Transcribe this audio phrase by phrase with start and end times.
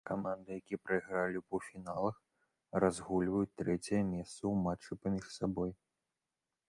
[0.09, 2.15] Каманды, якія прайгралі ў паўфіналах,
[2.85, 5.71] разгульваюць трэцяе месца ў матчы паміж сабой.